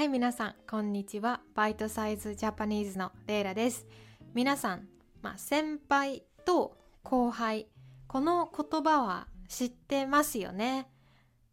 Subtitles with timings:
[0.00, 1.42] はい、皆さん、こんにちは。
[1.54, 3.86] バイトサイズジャパニーズのレイラです。
[4.32, 4.88] 皆さん、
[5.20, 7.68] まあ、先輩と後輩、
[8.06, 10.88] この言葉は知ってますよね。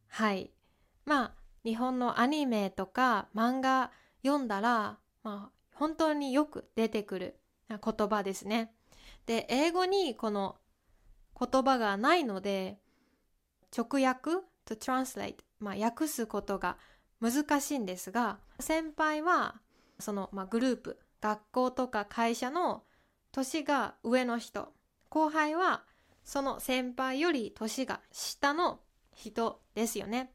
[0.08, 0.52] はい。
[1.04, 1.34] まあ、
[1.66, 3.92] 日本のアニメとか漫画
[4.24, 8.72] 読んだら、まあ、本当によく出てくる言葉ですね。
[9.26, 10.56] で、英語にこの
[11.38, 12.80] 言葉がないので、
[13.78, 14.30] 直訳
[14.66, 16.78] to translate、まあ、訳すことが
[17.20, 19.56] 難しいんですが先輩は
[20.00, 22.84] その、まあ、グループ学校とか会社の
[23.32, 24.74] 年が上の人
[25.10, 25.84] 後輩は
[26.24, 28.80] その先輩より年が下の
[29.16, 30.32] 人ですよね。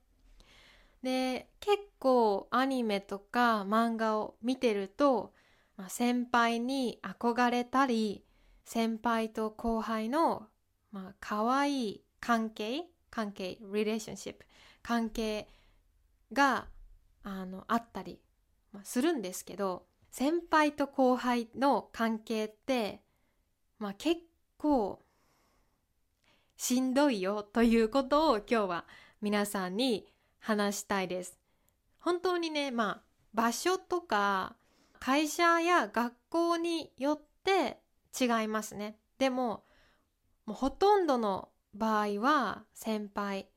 [1.02, 5.32] で結構アニメとか漫画を見てると、
[5.76, 8.24] まあ、先輩に憧れたり
[8.64, 10.46] 先輩と後輩の、
[10.92, 14.36] まあ可愛い関係関係 relationship
[14.82, 15.48] 関係
[16.32, 16.66] が
[17.22, 18.20] あのあったり、
[18.72, 23.00] ま、するんですけど先輩と後輩の関係って、
[23.78, 24.20] まあ、結
[24.58, 25.02] 構
[26.56, 28.84] しんどいよということを今日は
[29.20, 30.06] 皆さんに
[30.38, 31.38] 話したいです。
[31.98, 34.56] 本当にね、まあ場所とか
[34.98, 37.80] 会社や学校によって
[38.20, 38.96] 違いますね。
[39.18, 39.64] でも
[40.44, 43.48] もうほとんどの場合は先輩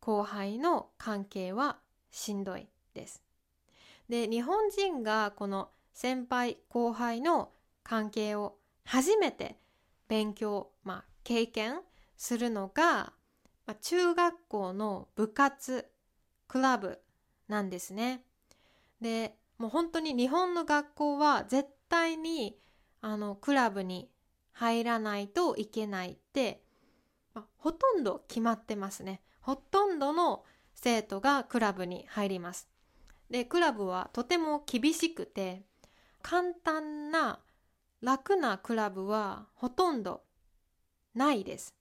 [0.00, 1.78] 後輩の関係は
[2.14, 3.22] しんどいです。
[4.08, 7.50] で日本人がこの先輩後輩の
[7.82, 9.56] 関係を初めて
[10.08, 11.80] 勉強、まあ、経験
[12.16, 13.12] するのが、
[13.66, 15.90] まあ、中学校の部活
[16.46, 17.00] クラブ
[17.48, 18.22] なんですね。
[19.00, 22.58] でもう本当に日本の学校は絶対に
[23.00, 24.08] あのクラブに
[24.52, 26.62] 入らないといけないって、
[27.34, 29.20] まあ、ほとんど決まってますね。
[29.40, 30.44] ほとんどの
[30.84, 32.68] 生徒がクラブに入ります。
[33.30, 35.62] でクラブはとても厳しくて
[36.20, 37.40] 簡単な
[38.02, 40.24] 楽なクラブはほとんど
[41.14, 41.74] ないです。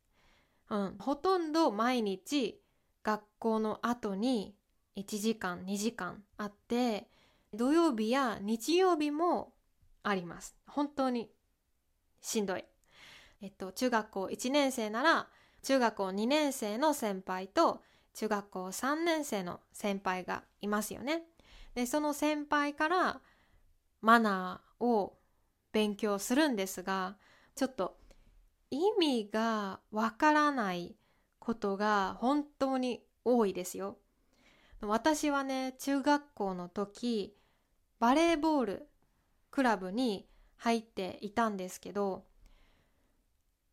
[0.70, 2.62] うん、ほとんど毎日
[3.04, 4.56] 学校の後に
[4.96, 7.10] 1時間2時間あって
[7.54, 9.52] 土曜日や日曜日も
[10.04, 10.56] あります。
[10.66, 11.30] 本当に
[12.22, 12.64] しんどい。
[13.42, 15.28] えっと中学校1年生なら
[15.62, 17.82] 中学校2年生の先輩と
[18.14, 21.24] 中学校3年生の先輩がいますよね。
[21.76, 23.22] でその先輩から
[24.02, 25.18] マナーを
[25.72, 27.18] 勉強するんですが
[27.56, 27.98] ちょっと
[28.70, 30.96] 意味がわからない
[31.40, 33.98] ことが本当に多いですよ。
[34.82, 37.36] 私はね中学校の時
[38.00, 38.90] バレーボール
[39.50, 42.26] クラブに入っていたんですけど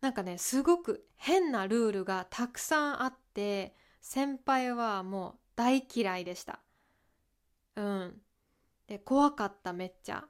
[0.01, 6.61] なんかねすごく変なルールがたくさんあって先輩はもう大嫌いでした。
[7.77, 8.23] うん。
[8.87, 10.25] で怖かっためっちゃ。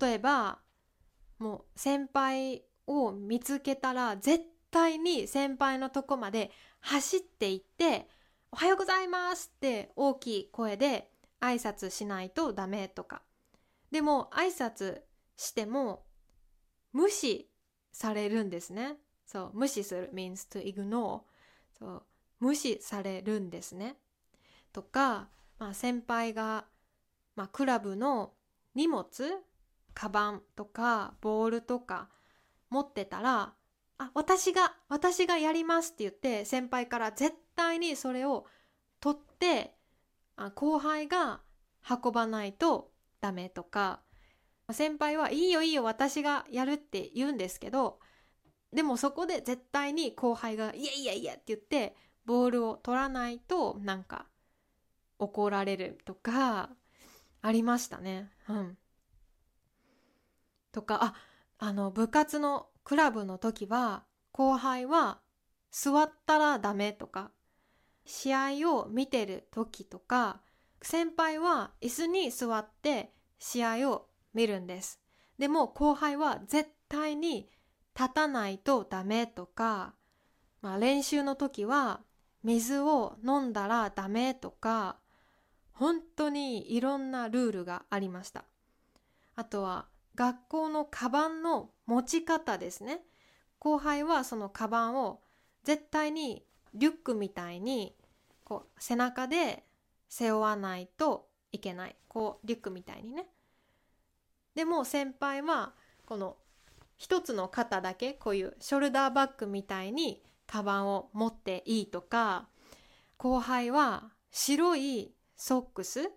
[0.00, 0.60] 例えば
[1.38, 6.50] もう先輩を見つけたら絶対に先輩のとこまで
[6.80, 8.08] 走って行って
[8.52, 13.22] 「おはようございます」って大きい声で挨拶しないとダメとか。
[13.90, 15.02] でも挨拶
[15.36, 16.04] しても
[16.92, 17.50] 無視
[17.92, 18.96] されるんですね。
[19.26, 21.22] そう無視する means to ignore
[21.78, 22.02] そう
[22.40, 23.96] 無視されるんですね。
[24.72, 25.28] とか
[25.58, 26.64] まあ、先輩が、
[27.36, 28.32] まあ、クラブの
[28.74, 29.06] 荷物
[29.94, 32.08] カバンとかボールとか
[32.70, 33.54] 持ってたら
[33.98, 38.46] 「あ私が私がやります」って言って先輩から絶対にそれを
[39.00, 39.74] 取って
[40.36, 41.40] あ後輩が
[41.88, 44.00] 運ばないとダメとか
[44.70, 47.98] 先輩は「いいよいいよ私がやる」って言うんですけど
[48.72, 51.96] でもそこで絶対に後輩が「いやいやいや」って言って
[52.28, 54.26] ボールを取らないとなんか
[55.18, 56.68] 怒られるとか
[57.40, 58.30] ありましたね。
[58.50, 58.76] うん。
[60.70, 61.14] とかあ
[61.58, 65.20] あの部活のクラブの時は後輩は
[65.70, 67.30] 座ったらダメとか
[68.04, 70.42] 試合を見てる時とか
[70.82, 75.00] 先輩は椅子に座って試合を見るんです。
[75.38, 77.48] でも後輩は絶対に
[77.98, 79.94] 立たないとダメとか、
[80.60, 82.02] まあ、練習の時は
[82.42, 84.96] 水を飲んだらダメとか
[85.72, 88.44] 本当にいろんなルールがありました。
[89.36, 93.00] あとは学校のカバンの持ち方ですね。
[93.60, 95.20] 後輩はそのカバンを
[95.62, 96.44] 絶対に
[96.74, 97.94] リュックみたいに
[98.44, 99.64] こう背中で
[100.08, 101.96] 背負わないといけない。
[102.08, 103.26] こうリュックみたいにね。
[104.54, 105.72] でも先輩は
[106.04, 106.36] この
[106.96, 112.48] 一つの肩だけこういうショルダーバッグみたいにカバンを持っていいとか
[113.16, 116.10] 後輩は白いソックス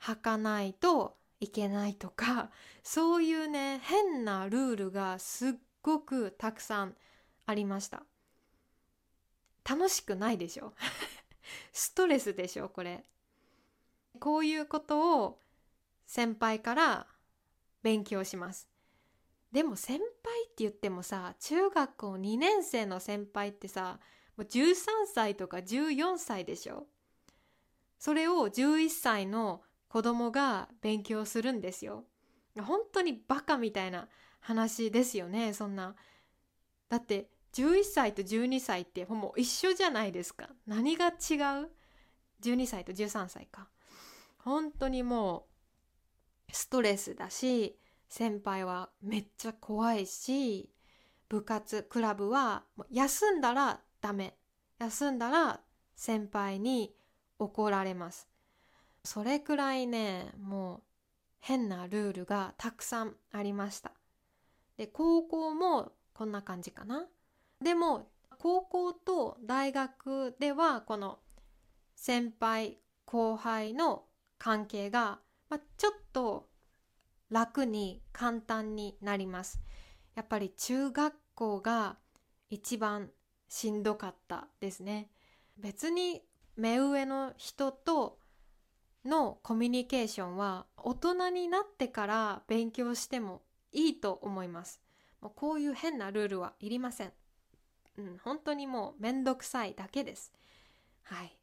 [0.00, 2.50] 履かないといけないとか
[2.82, 5.52] そういうね変なルールがすっ
[5.82, 6.94] ごくたくさん
[7.44, 8.02] ありました。
[9.68, 10.72] 楽しくないでしょ？
[11.72, 13.04] ストレスでしょこれ。
[14.20, 15.40] こういうことを
[16.06, 17.06] 先輩から
[17.82, 18.68] 勉強します。
[19.56, 24.00] でも先輩って言ってもさ中学校2年生の先輩ってさ
[24.36, 24.74] もう13
[25.14, 26.84] 歳とか14歳でしょ？
[27.98, 32.04] それを11歳の子供が勉強するんですよ。
[32.60, 34.08] 本当にバカみたいな
[34.40, 35.94] 話ですよねそんな。
[36.90, 40.50] だって11歳と12歳ってもう一緒じゃないですか。
[40.66, 41.14] 何が違う
[42.42, 43.70] ？12歳と13歳か。
[44.36, 45.46] 本当にも
[46.46, 50.70] うストレスだし先輩はめっちゃ怖いし
[51.28, 54.36] 部活クラブは休んだらダメ。
[54.78, 55.60] 休んだら
[55.94, 56.94] 先輩に
[57.38, 58.28] 怒られます。
[59.04, 60.82] それくらいねもう
[61.40, 63.92] 変なルールがたくさんありました。
[64.76, 67.06] で高校もこんな感じかな。
[67.62, 71.18] でも高校と大学ではこの
[71.94, 74.04] 先輩後輩の
[74.38, 76.48] 関係が、まあ、ちょっと
[77.30, 79.60] 楽に簡単になります。
[80.14, 81.96] やっぱり中学校が
[82.50, 83.10] 一番
[83.48, 85.10] しんどかったですね。
[85.58, 86.22] 別に
[86.56, 88.18] 目上の人と
[89.04, 93.42] のコミュニケーションは大人になってから勉強しても
[93.72, 94.80] いいと思います。
[95.20, 97.12] もうこういう変なルールはいりません。
[97.98, 100.32] うん本当にもうめんどくさいだけです。
[101.04, 101.36] はい。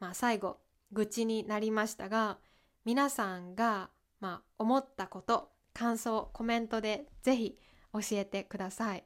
[0.00, 0.58] まあ最後
[0.92, 2.38] 愚痴になりましたが
[2.84, 3.90] 皆さんが
[4.24, 7.58] まあ思ったこと感想コメントでぜひ
[7.92, 9.04] 教えてください。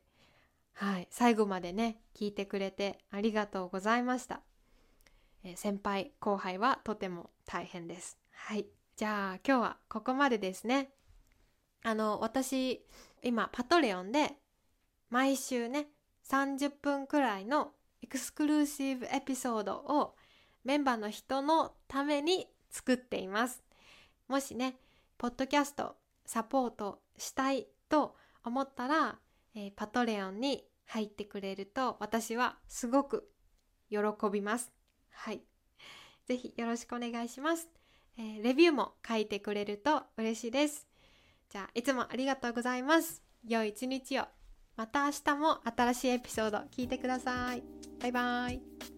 [0.75, 4.43] はい最後までね聞いてくれてありがとうございました。
[5.43, 8.17] え先輩後輩はとても大変です。
[8.31, 10.93] はいじゃあ今日はここまでですね。
[11.83, 12.87] あの私
[13.25, 14.37] 今パトレオンで
[15.11, 15.89] 毎週ね
[16.31, 17.73] 30分くらいの
[18.03, 20.15] エクスクルーシブエピソードを
[20.63, 23.65] メンバーの人のために作っています。
[24.29, 24.77] もしね
[25.19, 29.19] ポッドキャストサポートしたいと思ったら、
[29.55, 33.29] えー、パトレオンに入ってくれると私はすごく
[33.91, 33.99] 喜
[34.33, 34.73] びます
[35.19, 35.43] はい。
[36.27, 37.69] ぜひよろしくお願いします。
[38.17, 40.87] えー、レビューも書いてくれると嬉しいです。
[41.51, 43.23] じゃあ、いつもありがとうございます。
[43.47, 44.25] 良い一日を。
[44.77, 47.63] また明日も新しいエピソード聞いてください。
[48.01, 48.98] バイバイ。